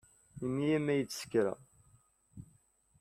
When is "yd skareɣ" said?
0.99-1.59